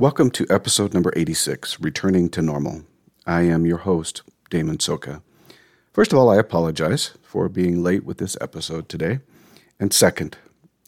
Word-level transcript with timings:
Welcome 0.00 0.30
to 0.30 0.46
episode 0.48 0.94
number 0.94 1.12
86, 1.16 1.80
Returning 1.80 2.28
to 2.28 2.40
Normal. 2.40 2.84
I 3.26 3.42
am 3.42 3.66
your 3.66 3.78
host, 3.78 4.22
Damon 4.48 4.78
Soka. 4.78 5.22
First 5.92 6.12
of 6.12 6.20
all, 6.20 6.30
I 6.30 6.36
apologize 6.36 7.14
for 7.20 7.48
being 7.48 7.82
late 7.82 8.04
with 8.04 8.18
this 8.18 8.36
episode 8.40 8.88
today. 8.88 9.18
And 9.80 9.92
second, 9.92 10.38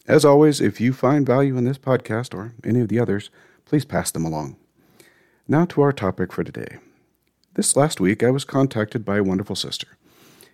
as 0.07 0.23
always, 0.23 0.61
if 0.61 0.79
you 0.79 0.93
find 0.93 1.25
value 1.25 1.57
in 1.57 1.65
this 1.65 1.77
podcast 1.77 2.33
or 2.33 2.53
any 2.63 2.79
of 2.79 2.87
the 2.87 3.01
others, 3.01 3.29
please 3.65 3.83
pass 3.83 4.11
them 4.11 4.23
along. 4.23 4.55
Now 5.45 5.65
to 5.65 5.81
our 5.81 5.91
topic 5.91 6.31
for 6.31 6.45
today. 6.45 6.77
This 7.55 7.75
last 7.75 7.99
week, 7.99 8.23
I 8.23 8.31
was 8.31 8.45
contacted 8.45 9.03
by 9.03 9.17
a 9.17 9.23
wonderful 9.23 9.57
sister, 9.57 9.87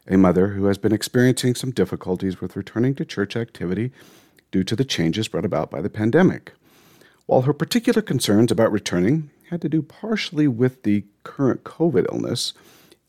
a 0.07 0.17
mother 0.17 0.47
who 0.53 0.65
has 0.65 0.79
been 0.79 0.93
experiencing 0.93 1.53
some 1.53 1.69
difficulties 1.69 2.41
with 2.41 2.55
returning 2.55 2.95
to 2.95 3.05
church 3.05 3.35
activity 3.35 3.91
due 4.49 4.63
to 4.63 4.75
the 4.75 4.83
changes 4.83 5.27
brought 5.27 5.45
about 5.45 5.69
by 5.69 5.79
the 5.79 5.91
pandemic. 5.91 6.53
While 7.27 7.41
her 7.41 7.53
particular 7.53 8.01
concerns 8.01 8.51
about 8.51 8.71
returning 8.71 9.29
had 9.49 9.61
to 9.61 9.69
do 9.69 9.81
partially 9.81 10.47
with 10.47 10.83
the 10.83 11.03
current 11.23 11.65
COVID 11.65 12.05
illness 12.11 12.53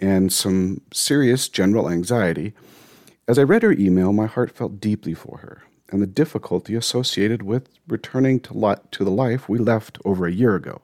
and 0.01 0.33
some 0.33 0.81
serious 0.93 1.49
general 1.49 1.89
anxiety, 1.89 2.53
as 3.29 3.39
I 3.39 3.45
read 3.45 3.63
her 3.63 3.73
email, 3.73 4.13
my 4.13 4.27
heart 4.27 4.51
felt 4.51 4.81
deeply 4.81 5.15
for 5.15 5.39
her 5.39 5.63
and 5.91 6.03
the 6.03 6.07
difficulty 6.07 6.75
associated 6.75 7.43
with 7.43 7.69
returning 7.87 8.41
to, 8.41 8.81
to 8.91 9.05
the 9.05 9.11
life 9.11 9.49
we 9.49 9.59
left 9.59 9.99
over 10.05 10.27
a 10.27 10.33
year 10.33 10.57
ago, 10.57 10.83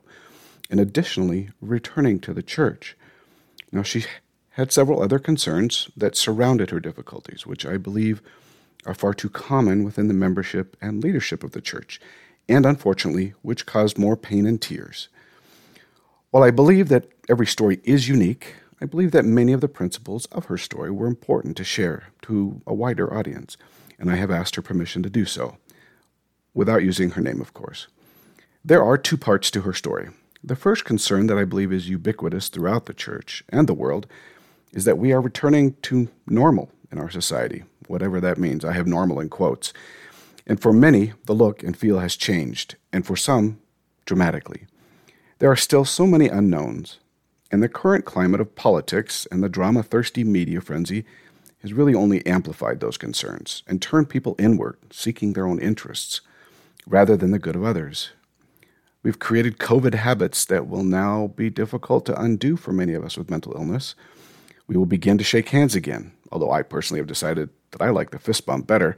and 0.71 0.79
additionally, 0.79 1.51
returning 1.61 2.21
to 2.21 2.33
the 2.33 2.43
church. 2.43 2.97
Now, 3.73 3.83
she 3.83 4.05
had 4.51 4.73
several 4.73 5.03
other 5.03 5.19
concerns 5.19 5.91
that 5.97 6.17
surrounded 6.17 6.71
her 6.71 6.81
difficulties, 6.81 7.47
which 7.47 7.67
I 7.67 7.77
believe 7.77 8.23
are 8.87 8.95
far 8.95 9.13
too 9.13 9.29
common 9.29 9.83
within 9.85 10.09
the 10.09 10.15
membership 10.15 10.77
and 10.81 11.03
leadership 11.03 11.43
of 11.43 11.51
the 11.51 11.61
church, 11.61 12.01
and 12.49 12.67
unfortunately, 12.67 13.35
which 13.43 13.67
caused 13.67 13.99
more 13.99 14.17
pain 14.17 14.47
and 14.47 14.61
tears. 14.61 15.09
While 16.31 16.43
I 16.43 16.51
believe 16.51 16.89
that 16.89 17.09
every 17.29 17.47
story 17.47 17.81
is 17.85 18.09
unique, 18.09 18.57
I 18.81 18.87
believe 18.87 19.13
that 19.13 19.25
many 19.25 19.53
of 19.53 19.61
the 19.61 19.69
principles 19.69 20.27
of 20.27 20.47
her 20.47 20.59
story 20.59 20.91
were 20.91 21.07
important 21.07 21.57
to 21.57 21.65
share 21.65 22.09
to 22.23 22.61
a 22.67 22.75
wider 22.75 23.13
audience, 23.13 23.57
and 23.99 24.11
I 24.11 24.17
have 24.17 24.31
asked 24.31 24.57
her 24.57 24.63
permission 24.63 25.03
to 25.05 25.11
do 25.11 25.25
so, 25.25 25.57
without 26.53 26.83
using 26.83 27.11
her 27.11 27.23
name, 27.23 27.41
of 27.41 27.55
course. 27.55 27.87
There 28.65 28.83
are 28.83 28.99
two 28.99 29.17
parts 29.17 29.51
to 29.53 29.61
her 29.63 29.73
story. 29.73 30.09
The 30.43 30.57
first 30.57 30.85
concern 30.85 31.27
that 31.29 31.39
I 31.39 31.45
believe 31.45 31.73
is 31.73 31.89
ubiquitous 31.89 32.49
throughout 32.49 32.87
the 32.87 32.95
church 32.95 33.45
and 33.49 33.67
the 33.67 33.75
world 33.75 34.07
is 34.73 34.85
that 34.85 34.99
we 34.99 35.13
are 35.13 35.21
returning 35.21 35.75
to 35.83 36.09
normal 36.27 36.71
in 36.91 36.99
our 36.99 37.11
society, 37.11 37.65
whatever 37.87 38.21
that 38.21 38.39
means. 38.39 38.65
I 38.65 38.73
have 38.73 38.87
normal 38.87 39.21
in 39.21 39.29
quotes. 39.29 39.73
And 40.47 40.61
for 40.61 40.73
many, 40.73 41.13
the 41.25 41.35
look 41.35 41.63
and 41.63 41.77
feel 41.77 42.01
has 42.01 42.17
changed, 42.17 42.77
and 42.93 43.07
for 43.07 43.17
some, 43.17 43.59
dramatically. 44.05 44.67
There 45.39 45.51
are 45.51 45.57
still 45.57 45.85
so 45.85 46.07
many 46.07 46.29
unknowns, 46.29 46.99
and 47.51 47.63
the 47.63 47.69
current 47.69 48.05
climate 48.05 48.41
of 48.41 48.55
politics 48.55 49.27
and 49.31 49.43
the 49.43 49.49
drama 49.49 49.83
thirsty 49.83 50.25
media 50.25 50.61
frenzy 50.61 51.05
has 51.63 51.73
really 51.73 51.95
only 51.95 52.25
amplified 52.27 52.81
those 52.81 52.99
concerns 52.99 53.63
and 53.67 53.81
turned 53.81 54.11
people 54.11 54.37
inward, 54.39 54.77
seeking 54.91 55.33
their 55.33 55.47
own 55.47 55.59
interests, 55.59 56.21
rather 56.87 57.17
than 57.17 57.31
the 57.31 57.39
good 57.39 57.57
of 57.57 57.65
others. 57.65 58.11
We've 59.03 59.19
created 59.19 59.59
COVID 59.59 59.95
habits 59.95 60.45
that 60.47 60.67
will 60.69 60.85
now 60.85 61.29
be 61.37 61.51
difficult 61.51 62.07
to 62.07 62.21
undo 62.21 62.57
for 62.57 62.73
many 62.73 62.93
of 62.95 63.05
us 63.05 63.17
with 63.17 63.31
mental 63.31 63.55
illness. 63.55 63.95
We 64.67 64.77
will 64.77 64.87
begin 64.87 65.19
to 65.19 65.25
shake 65.25 65.51
hands 65.51 65.75
again, 65.75 66.13
although 66.33 66.51
I 66.51 66.63
personally 66.63 67.01
have 67.01 67.07
decided 67.07 67.51
that 67.71 67.83
I 67.83 67.91
like 67.91 68.11
the 68.11 68.19
fist 68.19 68.47
bump 68.47 68.67
better. 68.67 68.97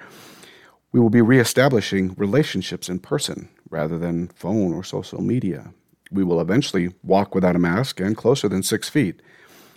We 0.92 1.00
will 1.00 1.10
be 1.10 1.20
reestablishing 1.20 2.14
relationships 2.16 2.88
in 2.88 3.00
person 3.00 3.48
rather 3.70 3.98
than 3.98 4.28
phone 4.28 4.72
or 4.72 4.84
social 4.84 5.20
media. 5.20 5.72
We 6.10 6.24
will 6.24 6.40
eventually 6.40 6.94
walk 7.02 7.34
without 7.34 7.56
a 7.56 7.60
mask 7.60 8.00
and 8.00 8.16
closer 8.16 8.48
than 8.48 8.62
six 8.62 8.88
feet. 8.88 9.20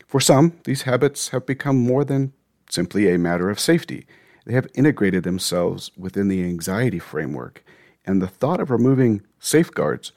For 0.07 0.19
some, 0.19 0.53
these 0.63 0.83
habits 0.83 1.29
have 1.29 1.45
become 1.45 1.77
more 1.77 2.05
than 2.05 2.33
simply 2.69 3.11
a 3.11 3.17
matter 3.17 3.49
of 3.49 3.59
safety. 3.59 4.05
They 4.45 4.53
have 4.53 4.67
integrated 4.73 5.23
themselves 5.23 5.91
within 5.97 6.27
the 6.27 6.43
anxiety 6.43 6.99
framework, 6.99 7.63
and 8.05 8.21
the 8.21 8.27
thought 8.27 8.59
of 8.59 8.71
removing 8.71 9.21
safeguards 9.39 10.11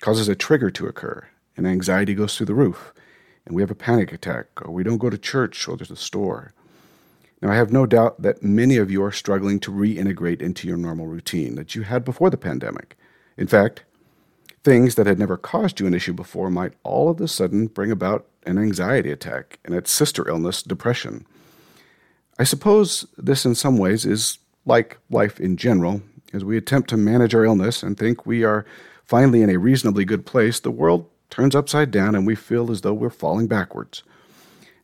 causes 0.00 0.28
a 0.28 0.34
trigger 0.34 0.70
to 0.70 0.86
occur, 0.86 1.28
and 1.56 1.66
anxiety 1.66 2.14
goes 2.14 2.36
through 2.36 2.46
the 2.46 2.54
roof, 2.54 2.92
and 3.44 3.54
we 3.54 3.62
have 3.62 3.70
a 3.70 3.76
panic 3.76 4.12
attack, 4.12 4.46
or 4.62 4.72
we 4.72 4.82
don't 4.82 4.98
go 4.98 5.10
to 5.10 5.18
church 5.18 5.68
or 5.68 5.76
to 5.76 5.84
the 5.84 5.96
store. 5.96 6.52
Now, 7.42 7.50
I 7.50 7.56
have 7.56 7.72
no 7.72 7.84
doubt 7.84 8.22
that 8.22 8.42
many 8.42 8.78
of 8.78 8.90
you 8.90 9.02
are 9.04 9.12
struggling 9.12 9.60
to 9.60 9.70
reintegrate 9.70 10.40
into 10.40 10.66
your 10.66 10.78
normal 10.78 11.06
routine 11.06 11.54
that 11.56 11.74
you 11.74 11.82
had 11.82 12.04
before 12.04 12.30
the 12.30 12.38
pandemic. 12.38 12.96
In 13.36 13.46
fact, 13.46 13.84
things 14.64 14.94
that 14.94 15.06
had 15.06 15.18
never 15.18 15.36
caused 15.36 15.78
you 15.78 15.86
an 15.86 15.94
issue 15.94 16.14
before 16.14 16.50
might 16.50 16.72
all 16.82 17.10
of 17.10 17.20
a 17.20 17.28
sudden 17.28 17.66
bring 17.66 17.90
about 17.90 18.26
an 18.46 18.58
anxiety 18.58 19.10
attack 19.10 19.58
and 19.64 19.74
its 19.74 19.90
sister 19.90 20.26
illness, 20.28 20.62
depression. 20.62 21.26
I 22.38 22.44
suppose 22.44 23.06
this, 23.18 23.44
in 23.44 23.54
some 23.54 23.76
ways, 23.76 24.06
is 24.06 24.38
like 24.64 24.98
life 25.10 25.38
in 25.38 25.56
general. 25.56 26.02
As 26.32 26.44
we 26.44 26.56
attempt 26.56 26.88
to 26.90 26.96
manage 26.96 27.34
our 27.34 27.44
illness 27.44 27.82
and 27.82 27.96
think 27.96 28.26
we 28.26 28.44
are 28.44 28.64
finally 29.04 29.42
in 29.42 29.50
a 29.50 29.58
reasonably 29.58 30.04
good 30.04 30.26
place, 30.26 30.58
the 30.58 30.70
world 30.70 31.08
turns 31.30 31.54
upside 31.54 31.90
down 31.90 32.14
and 32.14 32.26
we 32.26 32.34
feel 32.34 32.70
as 32.70 32.80
though 32.80 32.94
we're 32.94 33.10
falling 33.10 33.46
backwards. 33.46 34.02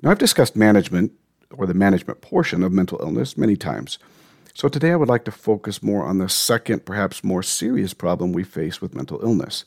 Now, 0.02 0.10
I've 0.10 0.18
discussed 0.18 0.54
management 0.54 1.12
or 1.56 1.66
the 1.66 1.74
management 1.74 2.20
portion 2.20 2.62
of 2.62 2.72
mental 2.72 2.98
illness 3.00 3.36
many 3.36 3.56
times. 3.56 3.98
So 4.54 4.68
today 4.68 4.92
I 4.92 4.96
would 4.96 5.08
like 5.08 5.24
to 5.24 5.30
focus 5.30 5.82
more 5.82 6.04
on 6.04 6.18
the 6.18 6.28
second, 6.28 6.84
perhaps 6.84 7.24
more 7.24 7.42
serious 7.42 7.94
problem 7.94 8.32
we 8.32 8.44
face 8.44 8.80
with 8.80 8.94
mental 8.94 9.22
illness. 9.22 9.64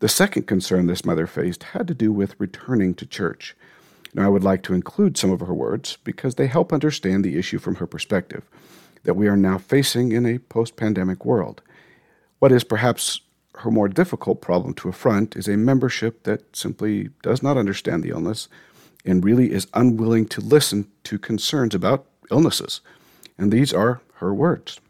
The 0.00 0.08
second 0.08 0.46
concern 0.46 0.86
this 0.86 1.04
mother 1.04 1.26
faced 1.26 1.62
had 1.62 1.86
to 1.88 1.94
do 1.94 2.12
with 2.12 2.34
returning 2.38 2.94
to 2.94 3.06
church. 3.06 3.54
Now, 4.14 4.24
I 4.24 4.28
would 4.28 4.42
like 4.42 4.62
to 4.64 4.74
include 4.74 5.16
some 5.16 5.30
of 5.30 5.40
her 5.40 5.54
words 5.54 5.98
because 6.02 6.34
they 6.34 6.48
help 6.48 6.72
understand 6.72 7.24
the 7.24 7.38
issue 7.38 7.58
from 7.58 7.76
her 7.76 7.86
perspective 7.86 8.42
that 9.04 9.14
we 9.14 9.28
are 9.28 9.36
now 9.36 9.58
facing 9.58 10.12
in 10.12 10.26
a 10.26 10.38
post 10.38 10.76
pandemic 10.76 11.24
world. 11.24 11.62
What 12.38 12.52
is 12.52 12.64
perhaps 12.64 13.20
her 13.56 13.70
more 13.70 13.88
difficult 13.88 14.40
problem 14.40 14.74
to 14.74 14.88
affront 14.88 15.36
is 15.36 15.48
a 15.48 15.56
membership 15.56 16.24
that 16.24 16.56
simply 16.56 17.10
does 17.22 17.42
not 17.42 17.56
understand 17.56 18.02
the 18.02 18.10
illness 18.10 18.48
and 19.04 19.24
really 19.24 19.52
is 19.52 19.66
unwilling 19.74 20.26
to 20.26 20.40
listen 20.40 20.90
to 21.04 21.18
concerns 21.18 21.74
about 21.74 22.06
illnesses. 22.30 22.80
And 23.38 23.52
these 23.52 23.72
are 23.72 24.00
her 24.16 24.34
words. 24.34 24.80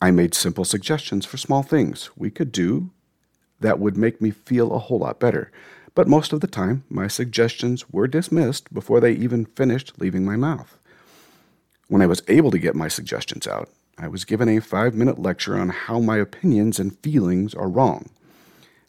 I 0.00 0.10
made 0.10 0.34
simple 0.34 0.64
suggestions 0.64 1.24
for 1.24 1.38
small 1.38 1.62
things 1.62 2.10
we 2.16 2.30
could 2.30 2.52
do 2.52 2.90
that 3.60 3.78
would 3.78 3.96
make 3.96 4.20
me 4.20 4.30
feel 4.30 4.72
a 4.72 4.78
whole 4.78 4.98
lot 4.98 5.18
better. 5.18 5.50
But 5.94 6.08
most 6.08 6.34
of 6.34 6.40
the 6.40 6.46
time, 6.46 6.84
my 6.90 7.08
suggestions 7.08 7.90
were 7.90 8.06
dismissed 8.06 8.72
before 8.74 9.00
they 9.00 9.12
even 9.12 9.46
finished 9.46 9.98
leaving 9.98 10.24
my 10.24 10.36
mouth. 10.36 10.78
When 11.88 12.02
I 12.02 12.06
was 12.06 12.22
able 12.28 12.50
to 12.50 12.58
get 12.58 12.74
my 12.74 12.88
suggestions 12.88 13.46
out, 13.46 13.70
I 13.96 14.08
was 14.08 14.26
given 14.26 14.48
a 14.50 14.60
five 14.60 14.94
minute 14.94 15.18
lecture 15.18 15.56
on 15.56 15.70
how 15.70 16.00
my 16.00 16.18
opinions 16.18 16.78
and 16.78 16.98
feelings 16.98 17.54
are 17.54 17.68
wrong. 17.68 18.10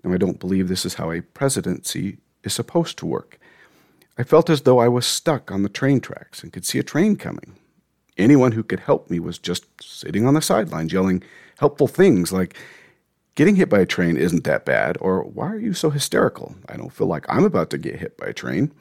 Now, 0.03 0.13
I 0.13 0.17
don't 0.17 0.39
believe 0.39 0.67
this 0.67 0.85
is 0.85 0.95
how 0.95 1.11
a 1.11 1.21
presidency 1.21 2.17
is 2.47 2.53
supposed 2.53 2.97
to 2.97 3.05
work. 3.05 3.39
I 4.17 4.23
felt 4.23 4.49
as 4.49 4.61
though 4.61 4.79
I 4.79 4.87
was 4.87 5.05
stuck 5.05 5.51
on 5.51 5.61
the 5.61 5.69
train 5.69 5.99
tracks 6.01 6.41
and 6.41 6.51
could 6.51 6.65
see 6.65 6.79
a 6.79 6.83
train 6.83 7.15
coming. 7.15 7.55
Anyone 8.17 8.53
who 8.53 8.63
could 8.63 8.79
help 8.79 9.11
me 9.11 9.19
was 9.19 9.37
just 9.37 9.65
sitting 9.79 10.25
on 10.25 10.33
the 10.33 10.41
sidelines 10.41 10.91
yelling 10.91 11.21
helpful 11.59 11.87
things 11.87 12.31
like, 12.31 12.55
Getting 13.37 13.57
hit 13.57 13.69
by 13.69 13.81
a 13.81 13.85
train 13.85 14.17
isn't 14.17 14.45
that 14.45 14.65
bad, 14.65 14.97
or 14.99 15.21
why 15.21 15.45
are 15.51 15.59
you 15.59 15.71
so 15.71 15.91
hysterical? 15.91 16.55
I 16.67 16.75
don't 16.75 16.91
feel 16.91 17.05
like 17.05 17.23
I'm 17.29 17.45
about 17.45 17.69
to 17.69 17.77
get 17.77 17.99
hit 17.99 18.17
by 18.17 18.25
a 18.25 18.33
train. 18.33 18.71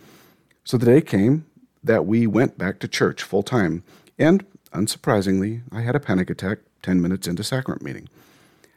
So 0.64 0.78
the 0.78 0.86
day 0.86 1.02
came 1.02 1.44
that 1.84 2.06
we 2.06 2.26
went 2.26 2.56
back 2.56 2.78
to 2.78 2.88
church 2.88 3.22
full 3.22 3.42
time, 3.42 3.84
and 4.18 4.46
unsurprisingly, 4.72 5.60
I 5.70 5.82
had 5.82 5.94
a 5.94 6.00
panic 6.00 6.30
attack 6.30 6.60
10 6.80 7.02
minutes 7.02 7.28
into 7.28 7.44
sacrament 7.44 7.82
meeting. 7.82 8.08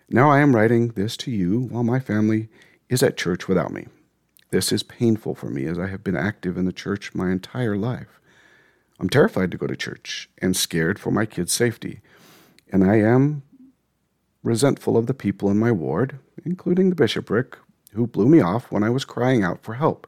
Now 0.09 0.29
I 0.29 0.39
am 0.39 0.53
writing 0.53 0.89
this 0.89 1.15
to 1.15 1.31
you 1.31 1.61
while 1.61 1.85
my 1.85 2.01
family 2.01 2.49
is 2.89 3.01
at 3.01 3.15
church 3.15 3.47
without 3.47 3.71
me. 3.71 3.87
This 4.51 4.71
is 4.71 4.81
painful 4.81 5.35
for 5.35 5.49
me 5.49 5.65
as 5.65 5.77
I 5.77 5.87
have 5.87 6.03
been 6.03 6.17
active 6.17 6.57
in 6.57 6.65
the 6.65 6.73
church 6.73 7.13
my 7.13 7.31
entire 7.31 7.77
life. 7.77 8.19
I'm 8.99 9.09
terrified 9.09 9.51
to 9.51 9.57
go 9.57 9.67
to 9.67 9.75
church 9.75 10.29
and 10.39 10.57
scared 10.57 10.99
for 10.99 11.11
my 11.11 11.25
kids' 11.25 11.53
safety. 11.53 12.01
And 12.71 12.83
I 12.83 12.95
am 12.95 13.43
resentful 14.43 14.97
of 14.97 15.05
the 15.07 15.13
people 15.13 15.49
in 15.49 15.59
my 15.59 15.71
ward, 15.71 16.17
including 16.43 16.89
the 16.89 16.95
bishopric, 16.95 17.57
who 17.93 18.07
blew 18.07 18.27
me 18.27 18.41
off 18.41 18.71
when 18.71 18.83
I 18.83 18.89
was 18.89 19.05
crying 19.05 19.43
out 19.43 19.61
for 19.61 19.75
help. 19.75 20.07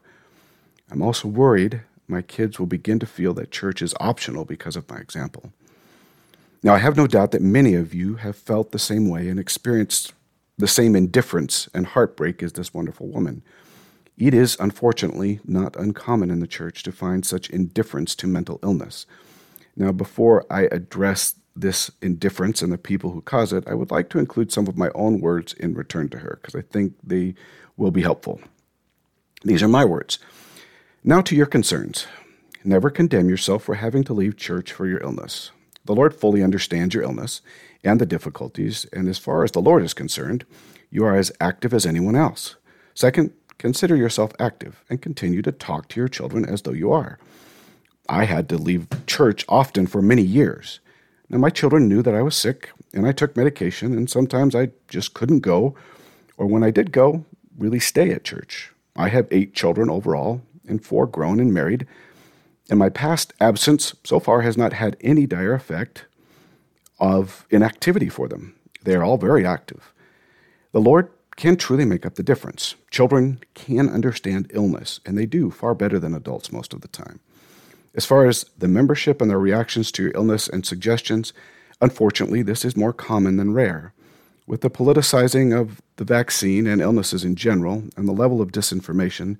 I'm 0.90 1.02
also 1.02 1.28
worried 1.28 1.82
my 2.08 2.22
kids 2.22 2.58
will 2.58 2.66
begin 2.66 2.98
to 2.98 3.06
feel 3.06 3.32
that 3.34 3.50
church 3.50 3.80
is 3.80 3.94
optional 4.00 4.44
because 4.44 4.76
of 4.76 4.88
my 4.90 4.98
example. 4.98 5.52
Now, 6.62 6.74
I 6.74 6.78
have 6.78 6.96
no 6.96 7.06
doubt 7.06 7.30
that 7.30 7.42
many 7.42 7.74
of 7.74 7.94
you 7.94 8.16
have 8.16 8.36
felt 8.36 8.70
the 8.70 8.78
same 8.78 9.08
way 9.08 9.28
and 9.28 9.38
experienced 9.40 10.12
the 10.58 10.68
same 10.68 10.94
indifference 10.94 11.68
and 11.72 11.86
heartbreak 11.86 12.42
as 12.42 12.52
this 12.52 12.74
wonderful 12.74 13.08
woman. 13.08 13.42
It 14.16 14.34
is, 14.34 14.56
unfortunately, 14.60 15.40
not 15.44 15.76
uncommon 15.76 16.30
in 16.30 16.40
the 16.40 16.46
church 16.46 16.82
to 16.84 16.92
find 16.92 17.24
such 17.24 17.50
indifference 17.50 18.14
to 18.16 18.26
mental 18.26 18.60
illness. 18.62 19.06
Now, 19.76 19.92
before 19.92 20.44
I 20.50 20.62
address 20.70 21.36
this 21.56 21.90
indifference 22.00 22.62
and 22.62 22.72
the 22.72 22.78
people 22.78 23.10
who 23.10 23.20
cause 23.20 23.52
it, 23.52 23.64
I 23.66 23.74
would 23.74 23.90
like 23.90 24.08
to 24.10 24.18
include 24.18 24.52
some 24.52 24.66
of 24.66 24.78
my 24.78 24.90
own 24.94 25.20
words 25.20 25.52
in 25.54 25.74
return 25.74 26.08
to 26.10 26.18
her 26.18 26.38
because 26.40 26.54
I 26.54 26.62
think 26.62 26.94
they 27.02 27.34
will 27.76 27.90
be 27.90 28.02
helpful. 28.02 28.40
These 29.44 29.62
are 29.62 29.68
my 29.68 29.84
words. 29.84 30.18
Now 31.04 31.20
to 31.22 31.34
your 31.34 31.46
concerns. 31.46 32.06
Never 32.64 32.90
condemn 32.90 33.28
yourself 33.28 33.64
for 33.64 33.74
having 33.74 34.04
to 34.04 34.12
leave 34.12 34.36
church 34.36 34.72
for 34.72 34.86
your 34.86 35.02
illness. 35.02 35.50
The 35.84 35.94
Lord 35.94 36.14
fully 36.14 36.42
understands 36.42 36.94
your 36.94 37.02
illness 37.02 37.40
and 37.82 38.00
the 38.00 38.06
difficulties, 38.06 38.86
and 38.92 39.08
as 39.08 39.18
far 39.18 39.42
as 39.42 39.50
the 39.50 39.60
Lord 39.60 39.82
is 39.82 39.94
concerned, 39.94 40.44
you 40.88 41.04
are 41.04 41.16
as 41.16 41.32
active 41.40 41.74
as 41.74 41.84
anyone 41.84 42.14
else. 42.14 42.54
Second, 42.94 43.32
consider 43.62 43.94
yourself 43.94 44.32
active 44.40 44.82
and 44.90 45.00
continue 45.00 45.40
to 45.40 45.52
talk 45.52 45.86
to 45.86 46.00
your 46.00 46.08
children 46.08 46.44
as 46.44 46.62
though 46.62 46.72
you 46.72 46.90
are. 46.90 47.16
I 48.08 48.24
had 48.24 48.48
to 48.48 48.58
leave 48.58 48.88
church 49.06 49.44
often 49.48 49.86
for 49.86 50.02
many 50.02 50.22
years. 50.22 50.80
Now, 51.28 51.38
my 51.38 51.48
children 51.48 51.86
knew 51.86 52.02
that 52.02 52.14
I 52.14 52.22
was 52.22 52.34
sick 52.34 52.70
and 52.92 53.06
I 53.06 53.12
took 53.12 53.36
medication, 53.36 53.96
and 53.96 54.10
sometimes 54.10 54.56
I 54.56 54.70
just 54.88 55.14
couldn't 55.14 55.40
go, 55.40 55.76
or 56.36 56.46
when 56.46 56.64
I 56.64 56.72
did 56.72 56.90
go, 56.90 57.24
really 57.56 57.78
stay 57.78 58.10
at 58.10 58.24
church. 58.24 58.72
I 58.96 59.10
have 59.10 59.28
eight 59.30 59.54
children 59.54 59.88
overall, 59.88 60.42
and 60.66 60.84
four 60.84 61.06
grown 61.06 61.38
and 61.38 61.54
married, 61.54 61.86
and 62.68 62.80
my 62.80 62.88
past 62.88 63.32
absence 63.40 63.94
so 64.02 64.18
far 64.18 64.40
has 64.40 64.56
not 64.56 64.72
had 64.72 64.96
any 65.00 65.24
dire 65.24 65.54
effect 65.54 66.06
of 66.98 67.46
inactivity 67.48 68.08
for 68.08 68.26
them. 68.26 68.56
They 68.82 68.96
are 68.96 69.04
all 69.04 69.18
very 69.18 69.46
active. 69.46 69.92
The 70.72 70.80
Lord 70.80 71.12
can 71.36 71.56
truly 71.56 71.84
make 71.84 72.04
up 72.04 72.14
the 72.14 72.22
difference. 72.22 72.74
Children 72.90 73.40
can 73.54 73.88
understand 73.88 74.50
illness, 74.54 75.00
and 75.06 75.16
they 75.16 75.26
do 75.26 75.50
far 75.50 75.74
better 75.74 75.98
than 75.98 76.14
adults 76.14 76.52
most 76.52 76.72
of 76.72 76.80
the 76.80 76.88
time. 76.88 77.20
As 77.94 78.06
far 78.06 78.26
as 78.26 78.44
the 78.56 78.68
membership 78.68 79.20
and 79.20 79.30
their 79.30 79.38
reactions 79.38 79.92
to 79.92 80.02
your 80.02 80.12
illness 80.14 80.48
and 80.48 80.64
suggestions, 80.64 81.32
unfortunately, 81.80 82.42
this 82.42 82.64
is 82.64 82.76
more 82.76 82.92
common 82.92 83.36
than 83.36 83.52
rare. 83.52 83.92
With 84.46 84.62
the 84.62 84.70
politicizing 84.70 85.58
of 85.58 85.80
the 85.96 86.04
vaccine 86.04 86.66
and 86.66 86.80
illnesses 86.80 87.24
in 87.24 87.36
general, 87.36 87.84
and 87.96 88.08
the 88.08 88.12
level 88.12 88.40
of 88.40 88.52
disinformation, 88.52 89.36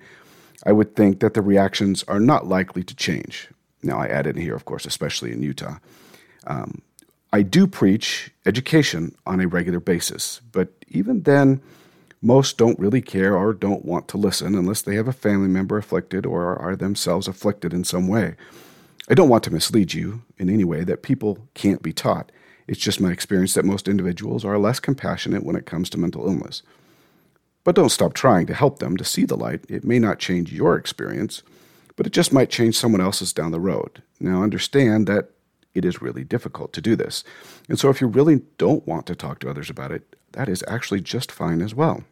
I 0.64 0.72
would 0.72 0.94
think 0.94 1.20
that 1.20 1.34
the 1.34 1.42
reactions 1.42 2.04
are 2.08 2.20
not 2.20 2.46
likely 2.46 2.84
to 2.84 2.94
change. 2.94 3.48
Now, 3.82 3.98
I 3.98 4.06
add 4.06 4.26
in 4.26 4.36
here, 4.36 4.54
of 4.54 4.64
course, 4.64 4.86
especially 4.86 5.32
in 5.32 5.42
Utah. 5.42 5.78
Um, 6.46 6.82
I 7.32 7.42
do 7.42 7.66
preach 7.66 8.30
education 8.46 9.14
on 9.26 9.40
a 9.40 9.48
regular 9.48 9.80
basis, 9.80 10.40
but 10.52 10.68
even 10.88 11.22
then, 11.22 11.60
most 12.22 12.56
don't 12.56 12.78
really 12.78 13.02
care 13.02 13.36
or 13.36 13.52
don't 13.52 13.84
want 13.84 14.06
to 14.08 14.16
listen 14.16 14.54
unless 14.54 14.80
they 14.80 14.94
have 14.94 15.08
a 15.08 15.12
family 15.12 15.48
member 15.48 15.76
afflicted 15.76 16.24
or 16.24 16.56
are 16.56 16.76
themselves 16.76 17.26
afflicted 17.26 17.74
in 17.74 17.82
some 17.82 18.06
way. 18.06 18.36
I 19.10 19.14
don't 19.14 19.28
want 19.28 19.42
to 19.44 19.52
mislead 19.52 19.92
you 19.92 20.22
in 20.38 20.48
any 20.48 20.64
way 20.64 20.84
that 20.84 21.02
people 21.02 21.48
can't 21.54 21.82
be 21.82 21.92
taught. 21.92 22.30
It's 22.68 22.78
just 22.78 23.00
my 23.00 23.10
experience 23.10 23.54
that 23.54 23.64
most 23.64 23.88
individuals 23.88 24.44
are 24.44 24.56
less 24.56 24.78
compassionate 24.78 25.44
when 25.44 25.56
it 25.56 25.66
comes 25.66 25.90
to 25.90 25.98
mental 25.98 26.26
illness. 26.26 26.62
But 27.64 27.74
don't 27.74 27.90
stop 27.90 28.14
trying 28.14 28.46
to 28.46 28.54
help 28.54 28.78
them 28.78 28.96
to 28.96 29.04
see 29.04 29.24
the 29.24 29.36
light. 29.36 29.64
It 29.68 29.84
may 29.84 29.98
not 29.98 30.20
change 30.20 30.52
your 30.52 30.76
experience, 30.76 31.42
but 31.96 32.06
it 32.06 32.12
just 32.12 32.32
might 32.32 32.50
change 32.50 32.76
someone 32.76 33.00
else's 33.00 33.32
down 33.32 33.50
the 33.50 33.60
road. 33.60 34.02
Now, 34.20 34.42
understand 34.42 35.08
that 35.08 35.30
it 35.74 35.84
is 35.84 36.02
really 36.02 36.24
difficult 36.24 36.72
to 36.74 36.80
do 36.80 36.94
this. 36.96 37.24
And 37.68 37.78
so, 37.78 37.88
if 37.88 38.00
you 38.00 38.06
really 38.06 38.42
don't 38.58 38.86
want 38.86 39.06
to 39.06 39.14
talk 39.14 39.40
to 39.40 39.50
others 39.50 39.70
about 39.70 39.90
it, 39.90 40.16
that 40.32 40.48
is 40.48 40.64
actually 40.66 41.00
just 41.00 41.30
fine 41.30 41.60
as 41.60 41.74
well. 41.74 42.04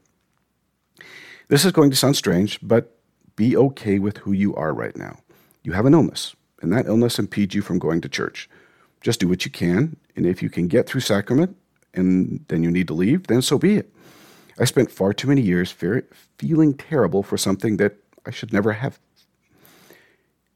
This 1.49 1.65
is 1.65 1.73
going 1.73 1.91
to 1.91 1.97
sound 1.97 2.17
strange, 2.17 2.59
but 2.63 2.97
be 3.37 3.57
okay 3.57 3.99
with 3.99 4.19
who 4.19 4.33
you 4.33 4.55
are 4.55 4.73
right 4.73 4.97
now. 4.97 5.19
You 5.63 5.73
have 5.73 5.87
an 5.87 5.95
illness, 5.95 6.35
and 6.63 6.73
that 6.73 6.87
illness 6.87 7.19
impedes 7.19 7.55
you 7.55 7.63
from 7.63 7.79
going 7.79 8.01
to 8.03 8.09
church. 8.09 8.49
Just 9.01 9.21
do 9.21 9.29
what 9.29 9.45
you 9.45 9.51
can, 9.51 9.97
and 10.15 10.27
if 10.27 10.43
you 10.43 10.51
can 10.51 10.69
get 10.69 10.87
through 10.87 11.01
sacrament 11.01 11.57
and 11.95 12.45
then 12.49 12.63
you 12.63 12.71
need 12.71 12.87
to 12.89 12.95
leave, 12.95 13.27
then 13.27 13.43
so 13.43 13.59
be 13.59 13.77
it. 13.77 13.93
I 14.59 14.65
spent 14.65 14.91
far 14.91 15.13
too 15.13 15.27
many 15.27 15.41
years 15.41 15.73
feeling 16.39 16.75
terrible 16.75 17.23
for 17.23 17.39
something 17.39 17.79
that 17.79 17.97
I 18.27 18.31
should 18.31 18.53
never 18.53 18.73
have. 18.73 19.01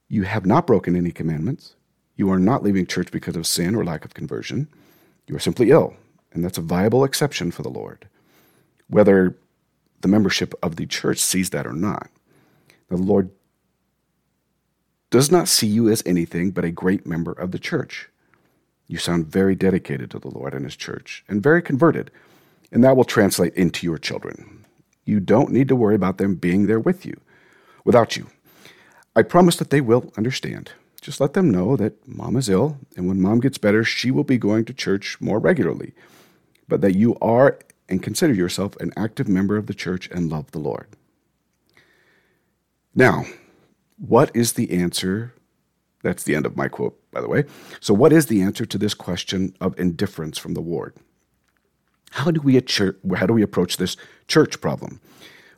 You 0.08 0.25
have 0.25 0.44
not 0.44 0.67
broken 0.67 0.94
any 0.94 1.11
commandments. 1.11 1.75
You 2.17 2.31
are 2.31 2.38
not 2.38 2.62
leaving 2.62 2.87
church 2.87 3.11
because 3.11 3.35
of 3.35 3.46
sin 3.46 3.75
or 3.75 3.85
lack 3.85 4.05
of 4.05 4.14
conversion. 4.14 4.69
You 5.26 5.35
are 5.35 5.41
simply 5.41 5.70
ill, 5.70 5.96
and 6.32 6.44
that's 6.44 6.58
a 6.58 6.62
viable 6.62 7.02
exception 7.02 7.50
for 7.50 7.62
the 7.62 7.70
Lord. 7.70 8.06
Whether 8.88 9.37
the 10.04 10.08
membership 10.08 10.54
of 10.62 10.76
the 10.76 10.84
church 10.84 11.18
sees 11.18 11.48
that 11.48 11.66
or 11.66 11.72
not. 11.72 12.10
The 12.88 12.96
Lord 12.98 13.30
does 15.08 15.32
not 15.32 15.48
see 15.48 15.66
you 15.66 15.88
as 15.88 16.02
anything 16.04 16.50
but 16.50 16.62
a 16.62 16.70
great 16.70 17.06
member 17.06 17.32
of 17.32 17.52
the 17.52 17.58
church. 17.58 18.10
You 18.86 18.98
sound 18.98 19.28
very 19.28 19.54
dedicated 19.54 20.10
to 20.10 20.18
the 20.18 20.28
Lord 20.28 20.52
and 20.52 20.66
His 20.66 20.76
church 20.76 21.24
and 21.26 21.42
very 21.42 21.62
converted, 21.62 22.10
and 22.70 22.84
that 22.84 22.98
will 22.98 23.04
translate 23.04 23.54
into 23.54 23.86
your 23.86 23.96
children. 23.96 24.66
You 25.06 25.20
don't 25.20 25.52
need 25.52 25.68
to 25.68 25.76
worry 25.76 25.94
about 25.94 26.18
them 26.18 26.34
being 26.34 26.66
there 26.66 26.80
with 26.80 27.06
you, 27.06 27.18
without 27.86 28.14
you. 28.14 28.26
I 29.16 29.22
promise 29.22 29.56
that 29.56 29.70
they 29.70 29.80
will 29.80 30.12
understand. 30.18 30.72
Just 31.00 31.18
let 31.18 31.32
them 31.32 31.50
know 31.50 31.76
that 31.76 32.06
mom 32.06 32.36
is 32.36 32.50
ill, 32.50 32.76
and 32.94 33.08
when 33.08 33.22
mom 33.22 33.40
gets 33.40 33.56
better, 33.56 33.84
she 33.84 34.10
will 34.10 34.24
be 34.24 34.36
going 34.36 34.66
to 34.66 34.74
church 34.74 35.18
more 35.18 35.38
regularly, 35.38 35.94
but 36.68 36.82
that 36.82 36.94
you 36.94 37.16
are 37.22 37.58
and 37.88 38.02
consider 38.02 38.32
yourself 38.32 38.76
an 38.76 38.92
active 38.96 39.28
member 39.28 39.56
of 39.56 39.66
the 39.66 39.75
church 39.75 40.08
and 40.10 40.31
love 40.31 40.50
the 40.50 40.58
Lord. 40.58 40.88
Now, 42.94 43.25
what 43.98 44.34
is 44.34 44.52
the 44.54 44.70
answer? 44.72 45.34
That's 46.02 46.22
the 46.25 46.34
end 46.34 46.46
of 46.46 46.56
my 46.56 46.69
quote, 46.69 46.98
by 47.10 47.20
the 47.20 47.28
way. 47.28 47.44
So, 47.81 47.94
what 47.94 48.12
is 48.12 48.26
the 48.26 48.42
answer 48.42 48.66
to 48.66 48.78
this 48.78 48.94
question 48.94 49.54
of 49.60 49.78
indifference 49.78 50.38
from 50.38 50.54
the 50.54 50.60
ward? 50.60 50.94
How 52.12 52.31
do 52.31 52.40
we 52.40 52.54
how 53.16 53.26
do 53.26 53.32
we 53.32 53.42
approach 53.42 53.76
this 53.76 53.96
church 54.28 54.60
problem? 54.60 55.00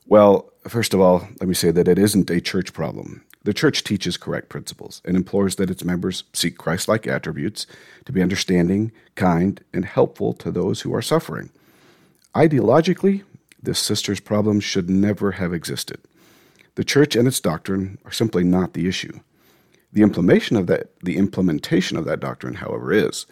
Well, 0.06 0.52
first 0.68 0.94
of 0.94 1.00
all, 1.00 1.28
let 1.40 1.48
me 1.48 1.54
say 1.54 1.70
that 1.70 1.88
it 1.88 1.98
isn't 1.98 2.30
a 2.30 2.40
church 2.40 2.72
problem. 2.72 3.22
The 3.42 3.54
church 3.54 3.84
teaches 3.84 4.16
correct 4.16 4.48
principles 4.48 5.02
and 5.04 5.16
implores 5.16 5.56
that 5.56 5.70
its 5.70 5.84
members 5.84 6.24
seek 6.32 6.58
Christ 6.58 6.88
like 6.88 7.06
attributes 7.06 7.66
to 8.04 8.12
be 8.12 8.22
understanding, 8.22 8.90
kind, 9.14 9.62
and 9.72 9.84
helpful 9.84 10.32
to 10.34 10.50
those 10.50 10.80
who 10.80 10.94
are 10.94 11.02
suffering. 11.02 11.50
Ideologically, 12.36 13.22
this 13.62 13.78
sister's 13.78 14.20
problem 14.20 14.60
should 14.60 14.90
never 14.90 15.32
have 15.32 15.54
existed. 15.54 15.98
The 16.74 16.84
church 16.84 17.16
and 17.16 17.26
its 17.26 17.40
doctrine 17.40 17.96
are 18.04 18.12
simply 18.12 18.44
not 18.44 18.74
the 18.74 18.86
issue. 18.86 19.20
The 19.90 20.02
implementation 20.02 20.58
of 20.58 20.66
that, 20.66 20.90
the 21.00 21.16
implementation 21.16 21.96
of 21.96 22.04
that 22.04 22.20
doctrine, 22.20 22.56
however, 22.56 22.92
is. 22.92 23.24